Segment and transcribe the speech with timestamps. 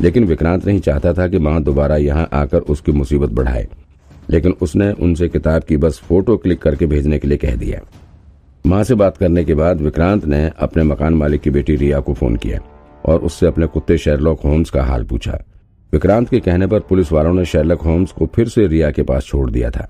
[0.00, 3.68] लेकिन विक्रांत नहीं चाहता था कि माँ दोबारा यहाँ आकर उसकी मुसीबत बढ़ाए।
[4.30, 7.80] लेकिन उसने उनसे किताब की बस फ़ोटो क्लिक करके भेजने के लिए कह दिया।
[8.66, 12.14] माँ से बात करने के बाद विक्रांत ने अपने मकान मालिक की बेटी रिया को
[12.14, 12.60] फ़ोन किया
[13.04, 15.38] और उससे अपने कुत्ते शेरलॉक होम्स का हाल पूछा।
[15.92, 19.24] विक्रांत के कहने पर पुलिस वालों ने शेरलॉक होम्स को फिर से रिया के पास
[19.24, 19.88] छोड़ दिया था।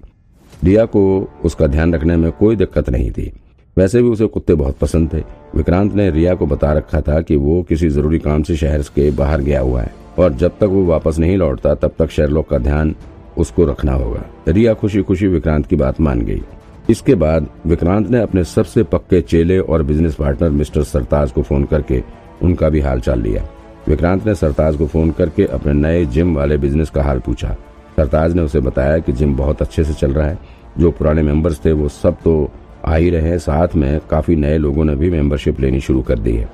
[0.65, 3.33] रिया को उसका ध्यान रखने में कोई दिक्कत नहीं थी।
[3.77, 5.19] वैसे भी उसे कुत्ते बहुत पसंद थे।
[5.57, 9.11] विक्रांत ने रिया को बता रखा था कि वो किसी ज़रूरी काम से शहर के
[9.11, 12.59] बाहर गया हुआ है। और जब तक वो वापस नहीं लौटता, तब तक शेरलॉक का
[12.59, 12.95] ध्यान
[13.39, 16.43] उसको रखना होगा। रिया खुशी खुशी विक्रांत की बात मान गई।
[16.91, 21.65] इसके बाद विक्रांत ने अपने सबसे पक्के चेले और बिज़नेस पार्टनर मिस्टर सरताज को फ़ोन
[21.65, 22.03] करके
[22.43, 23.45] उनका भी हाल चाल लिया।
[23.89, 27.57] विक्रांत ने सरताज को फ़ोन करके अपने नए जिम वाले बिज़नेस का हाल पूछा।
[27.97, 30.39] सरताज ने उसे बताया कि जिम बहुत अच्छे से चल रहा है।
[30.79, 32.51] जो पुराने मेंबर्स थे, वो सब तो
[32.85, 36.19] आ ही रहे हैं। साथ में काफ़ी नए लोगों ने भी मेंबरशिप लेनी शुरू कर
[36.19, 36.49] दी है।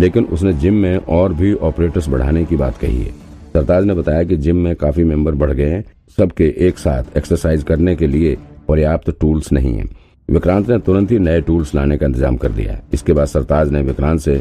[0.00, 3.10] लेकिन उसने जिम में और भी ऑपरेटर्स बढ़ाने की बात कही है।
[3.54, 5.84] सरताज ने बताया कि जिम में काफ़ी मेंबर बढ़ गए हैं,
[6.18, 8.36] सबके एक साथ एक्सरसाइज करने के लिए
[8.68, 9.84] पर्याप्त टूल्स नहीं है।
[10.28, 13.82] विक्रांत ने तुरंत ही नए टूल्स लाने का इंतज़ाम कर दिया इसके बाद सरताज ने
[13.82, 14.40] विक्रांत से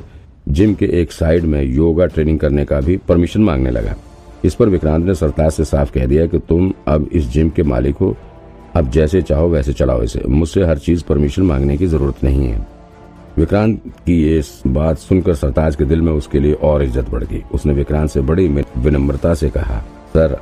[0.49, 3.95] जिम के एक साइड में योगा ट्रेनिंग करने का भी परमिशन मांगने लगा।
[4.45, 7.63] इस पर विक्रांत ने सरताज से साफ़ कह दिया कि तुम अब इस जिम के
[7.63, 8.15] मालिक हो।
[8.75, 12.65] अब जैसे चाहो वैसे चलाओ इसे। मुझसे हर चीज़ परमिशन मांगने की ज़रूरत नहीं है।
[13.37, 17.41] विक्रांत की ये बात सुनकर सरताज के दिल में उसके लिए और इज़्ज़त बढ़ गई।
[17.53, 19.79] उसने विक्रांत से बड़ी विनम्रता से कहा,
[20.13, 20.37] सर,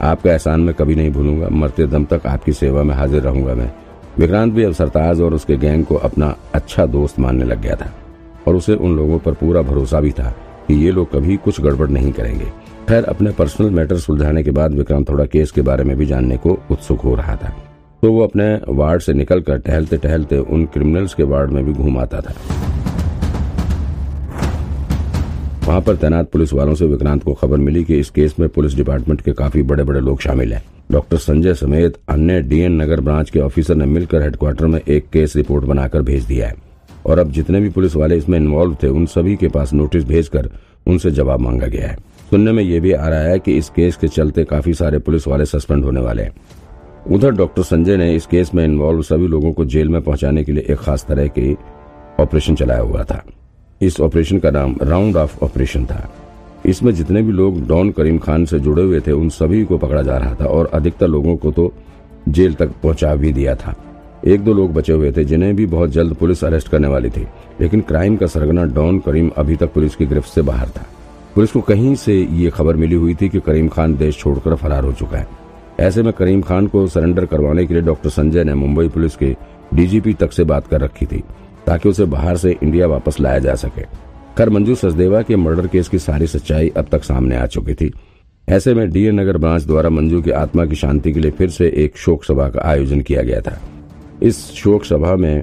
[0.00, 3.70] आपका एहसान मैं कभी नहीं भूलूँगा। मरते दम तक आपकी सेवा में हाजिर रहूँगा मैं।
[4.18, 7.92] विक्रांत भी अब सरताज और उसके गैंग को अपना अच्छा दोस्त मानने लग गया था
[8.46, 10.34] और उसे उन लोगों पर पूरा भरोसा भी था
[10.68, 12.44] कि ये लोग कभी कुछ गड़बड़ नहीं करेंगे।
[12.88, 16.36] खैर, अपने पर्सनल मैटर सुलझाने के बाद विक्रांत थोड़ा केस के बारे में भी जानने
[16.36, 17.54] को उत्सुक हो रहा था।
[18.02, 21.98] तो वो अपने वार्ड से निकलकर टहलते टहलते उन क्रिमिनल्स के वार्ड में भी घूम
[21.98, 22.34] आता था।
[25.66, 28.74] वहाँ पर तैनात पुलिस वालों से विक्रांत को खबर मिली कि इस केस में पुलिस
[28.74, 30.62] डिपार्टमेंट के काफ़ी बड़े बड़े लोग शामिल हैं।
[30.92, 35.36] डॉक्टर संजय समेत अन्य डीएन नगर ब्रांच के ऑफिसर ने मिलकर हेडक्वार्टर में एक केस
[35.36, 36.54] रिपोर्ट बनाकर भेज दिया है।
[37.06, 40.50] और अब जितने भी पुलिस वाले इसमें इन्वॉल्व थे, उन सभी के पास नोटिस भेजकर
[40.86, 41.96] उनसे जवाब मांगा गया है।
[42.30, 45.26] सुनने में ये भी आ रहा है कि इस केस के चलते काफ़ी सारे पुलिस
[45.26, 46.32] वाले सस्पेंड होने वाले हैं।
[47.10, 50.52] उधर डॉक्टर संजय ने इस केस में इन्वॉल्व सभी लोगों को जेल में पहुँचाने के
[50.52, 51.56] लिए एक खास तरह के
[52.20, 53.22] ऑपरेशन चलाया हुआ था।
[53.82, 56.10] इस ऑपरेशन का नाम राउंड ऑफ़ ऑपरेशन था।
[56.66, 60.02] इसमें जितने भी लोग डॉन करीम खान से जुड़े हुए थे, उन सभी को पकड़ा
[60.02, 61.72] जा रहा था और अधिकतर लोगों को तो
[62.28, 63.74] जेल तक पहुँचा भी दिया था।
[64.24, 67.26] एक दो लोग बचे हुए थे, जिन्हें भी बहुत जल्द पुलिस अरेस्ट करने वाली थी।
[67.60, 70.86] लेकिन क्राइम का सरगना डॉन करीम अभी तक पुलिस की गिरफ्त से बाहर था।
[71.34, 74.84] पुलिस को कहीं से ये खबर मिली हुई थी कि करीम खान देश छोड़कर फरार
[74.84, 75.45] हो चुका है।
[75.80, 79.34] ऐसे में करीम खान को सरेंडर करवाने के लिए डॉक्टर संजय ने मुंबई पुलिस के
[79.74, 81.22] डीजीपी तक से बात कर रखी थी,
[81.66, 83.82] ताकि उसे बाहर से इंडिया वापस लाया जा सके।
[84.36, 87.92] खैर, मंजू सचदेवा के मर्डर केस की सारी सच्चाई अब तक सामने आ चुकी थी।
[88.48, 91.68] ऐसे में डीएन नगर ब्रांच द्वारा मंजू की आत्मा की शांति के लिए फिर से
[91.76, 93.58] एक शोक सभा का आयोजन किया गया था।
[94.22, 95.42] इस शोक सभा में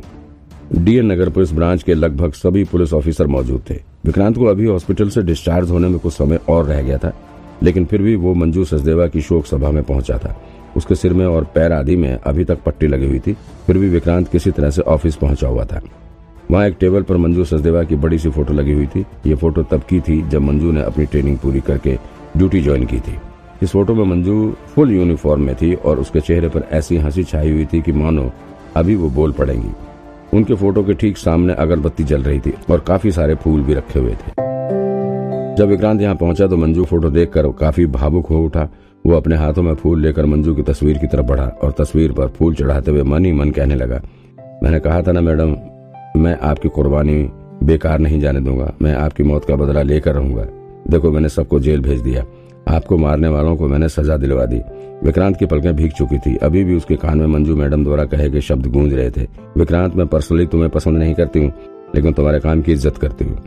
[0.75, 5.09] डीएन नगर पुलिस ब्रांच के लगभग सभी पुलिस ऑफिसर मौजूद थे। विक्रांत को अभी हॉस्पिटल
[5.09, 7.13] से डिस्चार्ज होने में कुछ समय और रह गया था।
[7.63, 10.35] लेकिन फिर भी वो मंजू सचदेवा की शोक सभा में पहुँचा था।
[10.77, 13.33] उसके सिर में और पैर आदि में अभी तक पट्टी लगी हुई थी।
[13.67, 15.81] फिर भी विक्रांत किसी तरह से ऑफ़िस पहुँचा हुआ था।
[16.51, 19.63] वहाँ एक टेबल पर मंजू सचदेवा की बड़ी सी फ़ोटो लगी हुई थी। ये फ़ोटो
[19.63, 21.97] तब की थी जब मंजू ने अपनी ट्रेनिंग पूरी करके
[22.37, 23.17] ड्यूटी ज्वाइन की थी।
[23.63, 27.51] इस फ़ोटो में मंजू फुल यूनिफॉर्म में थी और उसके चेहरे पर ऐसी हँसी छाई
[27.51, 28.31] हुई थी कि मानो
[28.75, 29.71] अभी वो बोल पड़ेंगी।
[30.33, 33.99] उनके फ़ोटो के ठीक सामने अगरबत्ती जल रही थी और काफ़ी सारे फूल भी रखे
[33.99, 34.42] हुए थे।
[35.55, 38.67] जब विक्रांत यहाँ पहुँचा तो मंजू फ़ोटो देखकर काफ़ी भावुक हो उठा।
[39.05, 42.27] वो अपने हाथों में फूल लेकर मंजू की तस्वीर की तरफ़ बढ़ा और तस्वीर पर
[42.29, 44.01] फूल चढ़ाते हुए मन ही मन कहने लगा,
[44.63, 45.55] मैंने कहा था ना मैडम,
[46.17, 47.17] मैं आपकी कुर्बानी
[47.63, 50.45] बेकार नहीं जाने दूँगा, मैं आपकी मौत का बदला लेकर रहूँगा।
[50.87, 52.25] देखो, मैंने सबको जेल भेज दिया।
[52.69, 54.61] आपको मारने वालों को मैंने सजा दिलवा दी
[55.03, 58.29] विक्रांत की पलकें भीग चुकी थी। अभी भी उसके कान में मंजू मैडम द्वारा कहे
[58.29, 59.27] गए शब्द गूंज रहे थे,
[59.57, 61.51] विक्रांत, मैं पर्सनली तुम्हें पसंद नहीं करती हूँ,
[61.95, 63.37] लेकिन तुम्हारे काम की इज़्ज़त करती हूँ।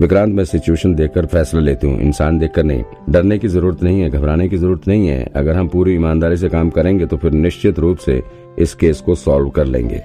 [0.00, 4.08] विक्रांत, मैं सिचुएशन देखकर फैसला लेती हूँ। इंसान देखकर नहीं। डरने की ज़रूरत नहीं है,
[4.10, 7.78] घबराने की ज़रूरत नहीं है। अगर हम पूरी ईमानदारी से काम करेंगे तो फिर निश्चित
[7.78, 8.22] रूप से
[8.58, 10.02] इस केस को सॉल्व कर लेंगे।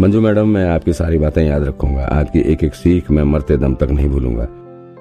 [0.00, 3.74] मंजू मैडम, मैं आपकी सारी बातें याद रखूँगा। आपकी एक एक सीख मैं मरते दम
[3.74, 4.48] तक नहीं भूलूँगा।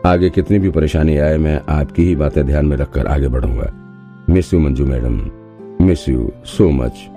[0.05, 3.71] आगे कितनी भी परेशानी आए, मैं आपकी ही बातें ध्यान में रखकर आगे बढ़ूँगा।
[4.29, 5.21] Miss you Manju madam.
[5.81, 7.07] Miss you so much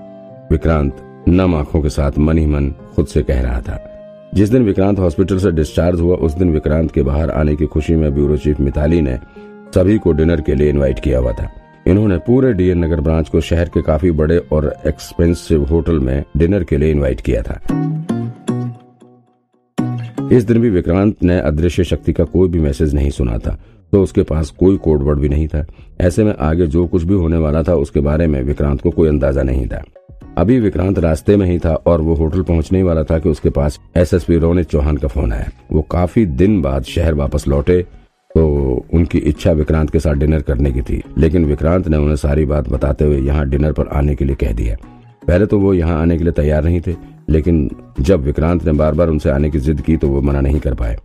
[0.53, 3.91] Vikrant, नम आँखों के साथ मन ही मन खुद से कह रहा था।
[4.35, 7.97] जिस दिन विक्रांत हॉस्पिटल से डिस्चार्ज हुआ, उस दिन विक्रांत के बाहर आने की खुशी
[7.97, 9.19] में ब्यूरो चीफ मिताली ने
[9.75, 11.49] सभी को डिनर के लिए इनवाइट किया हुआ था।
[11.87, 16.65] इन्होंने पूरे डीएन नगर ब्रांच को शहर के काफ़ी बड़े और एक्सपेंसिव होटल में डिनर
[16.65, 17.61] के लिए इनवाइट किया था।
[20.33, 23.59] इस दिन भी विक्रांत ने अदृश्य शक्ति का कोई भी मैसेज नहीं सुना था
[23.93, 25.65] तो उसके पास कोई कोडवर्ड भी नहीं था।
[26.01, 29.09] ऐसे में आगे जो कुछ भी होने वाला था, उसके बारे में विक्रांत को कोई
[29.09, 29.83] अंदाज़ा नहीं था।
[30.37, 33.79] अभी विक्रांत रास्ते में ही था और वो होटल पहुँचने वाला था कि उसके पास
[33.97, 37.81] एसएसपी रोनित चौहान का फ़ोन आया वो काफ़ी दिन बाद शहर वापस लौटे
[38.31, 38.47] तो
[38.95, 42.69] उनकी इच्छा विक्रांत के साथ डिनर करने की थी। लेकिन विक्रांत ने उन्हें सारी बात
[42.69, 44.77] बताते हुए यहाँ डिनर पर आने के लिए कह दिया।
[45.27, 46.95] पहले तो वो यहाँ आने के लिए तैयार नहीं थे,
[47.31, 47.69] लेकिन
[48.01, 50.75] जब विक्रांत ने बार बार उनसे आने की जिद की तो वो मना नहीं कर
[50.75, 50.97] पाए।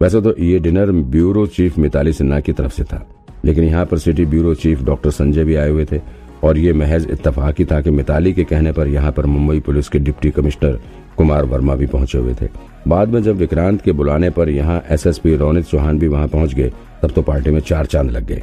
[0.00, 3.06] वैसे तो ये dinner bureau chief Mitali Sinha की तरफ़ से था,
[3.44, 6.00] लेकिन यहाँ पर city bureau chief doctor Sanjay भी आए हुए थे।
[6.44, 9.98] और ये महज इतफाकी था कि मिताली के कहने पर यहाँ पर मुंबई पुलिस के
[9.98, 10.78] डिप्टी कमिश्नर
[11.16, 12.48] कुमार वर्मा भी पहुँचे हुए थे।
[12.88, 16.72] बाद में जब विक्रांत के बुलाने पर यहाँ एसएसपी रोनित चौहान भी वहाँ पहुँच गए,
[17.02, 18.42] तब तो पार्टी में चार चाँद लग गए।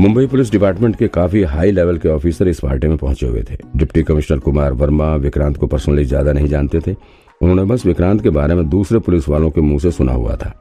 [0.00, 3.56] मुंबई पुलिस डिपार्टमेंट के काफ़ी हाई लेवल के ऑफिसर इस पार्टी में पहुँचे हुए थे।
[3.76, 6.96] डिप्टी कमिश्नर कुमार वर्मा विक्रांत को पर्सनली ज़्यादा नहीं जानते थे।
[7.40, 10.54] उन्होंने बस विक्रांत के बारे में दूसरे पुलिस वालों के मुँह से सुना हुआ था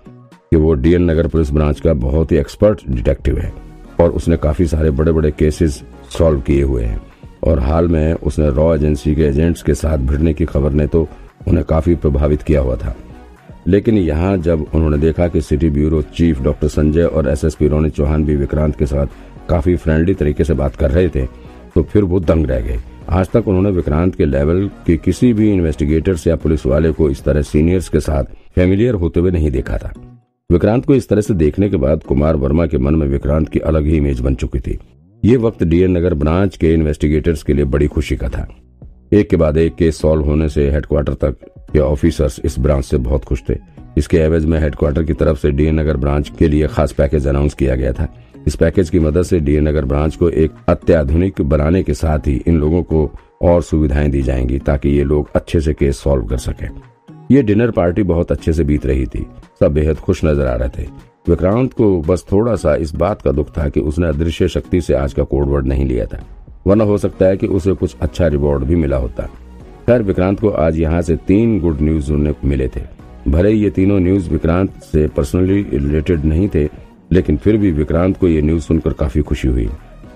[0.52, 3.52] कि वो डीएन नगर पुलिस ब्रांच का बहुत ही एक्सपर्ट डिटेक्टिव है
[4.00, 5.82] और उसने काफ़ी सारे बड़े बड़े केसेस
[6.18, 7.02] सॉल्व किए हुए हैं।
[7.44, 11.08] और हाल में उसने रॉ एजेंसी के एजेंट्स के साथ भिड़ने की खबर ने तो
[11.48, 12.96] उन्हें काफ़ी प्रभावित किया हुआ था।
[13.68, 18.26] लेकिन यहाँ जब उन्होंने देखा कि city bureau chief doctor Sanjay और एसएसपी रोनित चौहान
[18.26, 19.08] भी विक्रांत के साथ
[19.50, 21.26] काफ़ी फ्रेंडली तरीके से बात कर रहे थे
[21.76, 22.80] तो फिर वो दंग रह गए।
[23.10, 27.24] आज तक उन्होंने विक्रांत के लेवल के किसी भी इन्वेस्टिगेटर्स या पुलिस वाले को इस
[27.24, 28.24] तरह सीनियर्स के साथ
[28.56, 29.94] फेमिलियर होते हुए नहीं देखा था।
[30.50, 33.60] विक्रांत को इस तरह से देखने के बाद कुमार वर्मा के मन में विक्रांत की
[33.60, 34.78] अलग ही इमेज बन चुकी थी।
[35.24, 38.48] ये वक्त डीएन नगर ब्रांच के इन्वेस्टिगेटर्स के लिए बड़ी खुशी का था।
[39.14, 41.36] एक के बाद एक केस सॉल्व होने से हेडक्वार्टर तक
[41.74, 43.56] के ऑफिसर्स इस ब्रांच से बहुत खुश थे।
[43.98, 47.54] इसके एवज में हेडक्वार्टर की तरफ़ से डीएन नगर ब्रांच के लिए खास पैकेज अनाउंस
[47.54, 48.08] किया गया था।
[48.48, 52.36] इस पैकेज की मदद से डीएन नगर ब्रांच को एक अत्याधुनिक बनाने के साथ ही
[52.48, 53.10] इन लोगों को
[53.42, 56.68] और सुविधाएँ दी जाएँगी ताकि ये लोग अच्छे से केस सॉल्व कर सके।
[57.36, 59.26] ये डिनर पार्टी बहुत अच्छे से बीत रही थी।
[59.60, 60.88] सब बेहद खुश नज़र आ रहे थे।
[61.28, 64.94] विक्रांत को बस थोड़ा सा इस बात का दुख था कि उसने अदृश्य शक्ति से
[64.94, 66.20] आज का कोडवर्ड नहीं लिया था।
[66.68, 69.24] वरना हो सकता है कि उसे कुछ अच्छा रिवॉर्ड भी मिला होता।
[69.88, 72.82] खैर, विक्रांत को आज यहाँ से तीन गुड न्यूज़ उन्हें मिले थे।
[73.28, 76.68] भले ये तीनों न्यूज़ विक्रांत से पर्सनली रिलेटेड नहीं थे,
[77.12, 79.70] लेकिन फिर भी विक्रांत को ये न्यूज़ सुनकर काफ़ी खुशी हुई।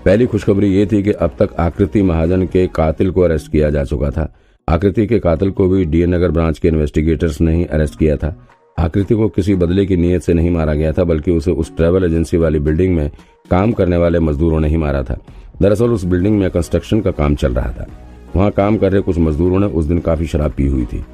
[0.04, 3.84] पहली खुशखबरी ये थी कि अब तक आकृति महाजन के कातिल को अरेस्ट किया जा
[3.84, 4.32] चुका था।
[4.68, 8.34] आकृति के कातिल को भी डीएन नगर ब्रांच के इन्वेस्टिगेटर्स ने ही अरेस्ट किया था।
[8.78, 12.04] आकृति को किसी बदले की नीयत से नहीं मारा गया था, बल्कि उसे उस ट्रेवल
[12.04, 13.10] एजेंसी वाली बिल्डिंग में
[13.50, 15.16] काम करने वाले मजदूरों ने ही मारा था।
[15.62, 17.86] दरअसल उस बिल्डिंग में कंस्ट्रक्शन का काम चल रहा था।
[18.36, 21.04] वहाँ काम कर रहे कुछ मजदूरों ने उस दिन काफ़ी शराब पी हुई थी।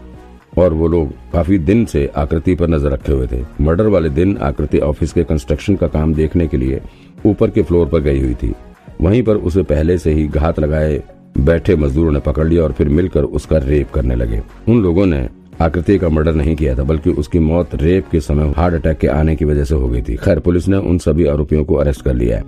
[0.58, 4.36] और वो लोग काफ़ी दिन से आकृति पर नज़र रखे हुए थे। मर्डर वाले दिन
[4.36, 6.80] आकृति ऑफ़िस के कंस्ट्रक्शन का काम देखने के लिए
[7.26, 8.52] ऊपर के फ्लोर पर गई हुई थी।
[9.00, 11.02] वहीं पर उसे पहले से ही घात लगाए
[11.38, 15.28] बैठे मजदूरों ने पकड़ लिया और फिर मिलकर उसका रेप करने लगे। उन लोगों ने
[15.62, 19.06] आकृति का मर्डर नहीं किया था, बल्कि उसकी मौत रेप के समय हार्ट अटैक के
[19.06, 22.02] आने की वजह से हो गई थी। खैर, पुलिस ने उन सभी आरोपियों को अरेस्ट
[22.02, 22.44] कर लिया है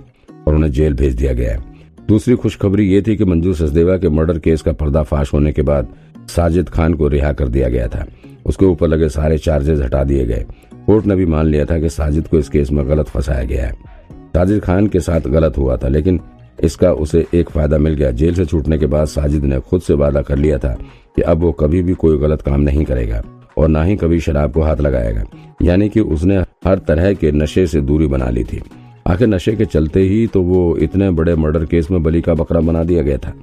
[0.47, 1.63] और उन्हें जेल भेज दिया गया है।
[2.07, 5.87] दूसरी खुशखबरी ये थी कि मंजू सचदेवा के मर्डर केस का पर्दाफाश होने के बाद
[6.27, 8.05] साजिद खान को रिहा कर दिया गया था।
[8.45, 10.45] उसके ऊपर लगे सारे चार्जेस हटा दिए गए।
[10.85, 13.65] कोर्ट ने भी मान लिया था कि साजिद को इस केस में गलत फंसाया गया
[13.65, 13.73] है।
[14.11, 16.19] साजिद खान के साथ गलत हुआ था, लेकिन
[16.59, 19.93] इसका उसे एक फ़ायदा मिल गया। जेल से छूटने के बाद साजिद ने खुद से
[19.93, 20.73] वादा कर लिया था
[21.15, 23.21] कि अब वो कभी भी कोई गलत काम नहीं करेगा
[23.57, 25.23] और ना ही कभी शराब को हाथ लगाएगा।
[25.61, 28.61] यानी कि उसने हर तरह के नशे से दूरी बना ली थी।
[29.07, 32.61] आखिर नशे के चलते ही तो वो इतने बड़े मर्डर केस में बली का बकरा
[32.61, 33.33] बना दिया गया था।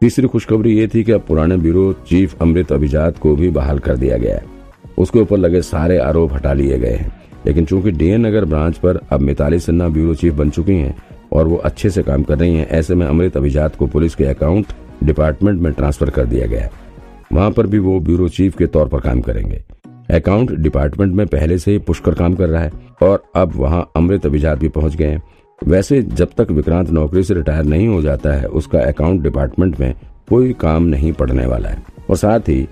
[0.00, 3.96] तीसरी खुशखबरी ये थी कि अब पुराने ब्यूरो चीफ अमृत अभिजात को भी बहाल कर
[3.96, 4.44] दिया गया है।
[4.98, 7.12] उसके ऊपर लगे सारे आरोप हटा लिए गए हैं।
[7.46, 10.96] लेकिन चूँकि डीएन नगर ब्रांच पर अब मिताली सिन्हा ब्यूरो चीफ बन चुकी हैं
[11.34, 14.24] और वो अच्छे से काम कर रही हैं। ऐसे में अमृत अभिजात को पुलिस के
[14.24, 14.72] अकाउंट
[15.04, 16.68] डिपार्टमेंट में ट्रांसफ़र कर दिया गया
[17.32, 19.62] वहाँ पर भी वो ब्यूरो चीफ के तौर पर काम करेंगे।
[20.10, 22.72] अकाउंट डिपार्टमेंट में पहले से ही पुष्कर काम कर रहा है
[23.02, 25.22] और अब वहाँ अमृत अभिजात भी पहुँच गए हैं।
[25.66, 29.94] वैसे जब तक विक्रांत नौकरी से रिटायर नहीं हो जाता है, उसका अकाउंट डिपार्टमेंट में
[30.28, 32.66] कोई काम नहीं पड़ने वाला है। और साथ ही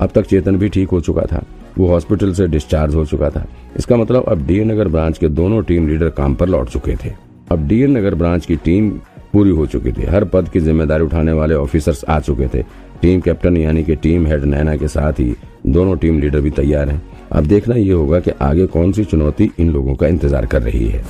[0.00, 1.44] अब तक चेतन भी ठीक हो चुका था।
[1.78, 5.62] वो हॉस्पिटल से डिस्चार्ज हो चुका था। इसका मतलब अब डीएन नगर ब्रांच के दोनों
[5.62, 7.12] टीम लीडर काम पर लौट चुके थे।
[7.50, 8.90] अब डीएल नगर ब्रांच की टीम
[9.32, 12.62] पूरी हो चुकी थी। हर पद की ज़िम्मेदारी उठाने वाले ऑफिसर्स आ चुके थे।
[13.02, 15.34] टीम कैप्टन यानी कि टीम हेड नैना के साथ ही
[15.66, 17.02] दोनों टीम लीडर भी तैयार हैं।
[17.32, 20.86] अब देखना ये होगा कि आगे कौन सी चुनौती इन लोगों का इंतज़ार कर रही
[20.86, 21.04] है।